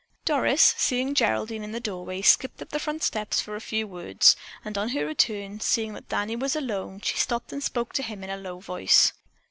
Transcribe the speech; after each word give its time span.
Doris, 0.25 0.73
seeing 0.79 1.13
Geraldine 1.13 1.63
in 1.63 1.73
the 1.73 1.79
doorway, 1.79 2.23
skipped 2.23 2.59
up 2.59 2.69
the 2.69 2.79
front 2.79 3.03
steps 3.03 3.39
for 3.39 3.55
a 3.55 3.61
few 3.61 3.87
words, 3.87 4.35
and 4.65 4.75
on 4.75 4.89
her 4.89 5.05
return, 5.05 5.59
seeing 5.59 5.93
that 5.93 6.09
Danny 6.09 6.35
was 6.35 6.55
alone, 6.55 7.01
she 7.01 7.17
stopped 7.17 7.53
and 7.53 7.63
spoke 7.63 7.93
to 7.93 8.01
him 8.01 8.23
in 8.23 8.31
a 8.31 8.35
low 8.37 8.59
voice. 8.59 9.13